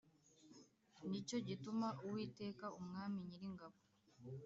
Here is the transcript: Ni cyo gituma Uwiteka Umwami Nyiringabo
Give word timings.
Ni 1.09 1.19
cyo 1.27 1.37
gituma 1.47 1.87
Uwiteka 2.05 2.65
Umwami 2.79 3.17
Nyiringabo 3.27 3.77